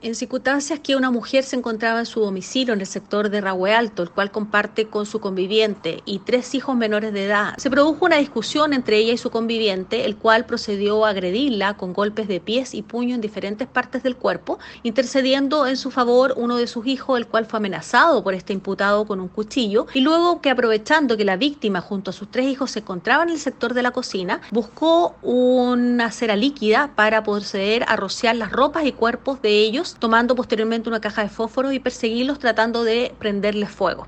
En 0.00 0.14
circunstancias 0.14 0.78
que 0.78 0.94
una 0.94 1.10
mujer 1.10 1.42
se 1.42 1.56
encontraba 1.56 1.98
en 1.98 2.06
su 2.06 2.20
domicilio 2.20 2.72
en 2.72 2.80
el 2.80 2.86
sector 2.86 3.30
de 3.30 3.40
Rahue 3.40 3.74
Alto, 3.74 4.04
el 4.04 4.10
cual 4.10 4.30
comparte 4.30 4.86
con 4.86 5.06
su 5.06 5.18
conviviente 5.18 6.04
y 6.04 6.20
tres 6.20 6.54
hijos 6.54 6.76
menores 6.76 7.12
de 7.12 7.24
edad, 7.24 7.54
se 7.56 7.68
produjo 7.68 8.04
una 8.04 8.18
discusión 8.18 8.72
entre 8.74 8.98
ella 8.98 9.14
y 9.14 9.18
su 9.18 9.30
conviviente, 9.30 10.04
el 10.04 10.14
cual 10.14 10.46
procedió 10.46 11.04
a 11.04 11.08
agredirla 11.08 11.76
con 11.76 11.94
golpes 11.94 12.28
de 12.28 12.38
pies 12.38 12.74
y 12.74 12.82
puño 12.82 13.16
en 13.16 13.20
diferentes 13.20 13.66
partes 13.66 14.04
del 14.04 14.14
cuerpo, 14.14 14.60
intercediendo 14.84 15.66
en 15.66 15.76
su 15.76 15.90
favor 15.90 16.32
uno 16.36 16.58
de 16.58 16.68
sus 16.68 16.86
hijos, 16.86 17.18
el 17.18 17.26
cual 17.26 17.46
fue 17.46 17.56
amenazado 17.56 18.22
por 18.22 18.34
este 18.34 18.52
imputado 18.52 19.04
con 19.04 19.18
un 19.18 19.26
cuchillo, 19.26 19.88
y 19.94 20.00
luego 20.02 20.40
que 20.40 20.50
aprovechando 20.50 21.16
que 21.16 21.24
la 21.24 21.36
víctima 21.36 21.80
junto 21.80 22.10
a 22.10 22.14
sus 22.14 22.30
tres 22.30 22.46
hijos 22.46 22.70
se 22.70 22.78
encontraba 22.78 23.24
en 23.24 23.30
el 23.30 23.40
sector 23.40 23.74
de 23.74 23.82
la 23.82 23.90
cocina, 23.90 24.42
buscó 24.52 25.16
una 25.22 26.12
cera 26.12 26.36
líquida 26.36 26.92
para 26.94 27.24
proceder 27.24 27.84
a 27.88 27.96
rociar 27.96 28.36
las 28.36 28.52
ropas 28.52 28.86
y 28.86 28.92
cuerpos 28.92 29.42
de 29.42 29.58
ellos 29.58 29.87
tomando 29.94 30.34
posteriormente 30.34 30.88
una 30.88 31.00
caja 31.00 31.22
de 31.22 31.28
fósforo 31.28 31.72
y 31.72 31.78
perseguirlos 31.80 32.38
tratando 32.38 32.84
de 32.84 33.16
prenderles 33.18 33.70
fuego. 33.70 34.06